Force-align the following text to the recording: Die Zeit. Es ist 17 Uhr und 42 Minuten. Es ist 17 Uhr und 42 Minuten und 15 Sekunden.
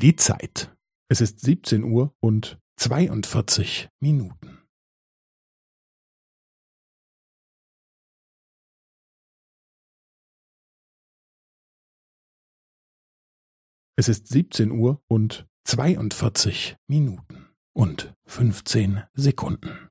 Die 0.00 0.16
Zeit. 0.16 0.74
Es 1.10 1.20
ist 1.20 1.40
17 1.40 1.84
Uhr 1.84 2.14
und 2.20 2.58
42 2.76 3.90
Minuten. 4.02 4.62
Es 13.94 14.08
ist 14.08 14.28
17 14.28 14.70
Uhr 14.70 15.02
und 15.06 15.46
42 15.64 16.78
Minuten 16.88 17.50
und 17.76 18.14
15 18.24 19.02
Sekunden. 19.12 19.90